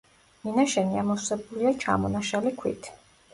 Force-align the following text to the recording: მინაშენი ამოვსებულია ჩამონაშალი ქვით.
მინაშენი 0.45 0.97
ამოვსებულია 1.01 1.75
ჩამონაშალი 1.85 2.55
ქვით. 2.63 2.91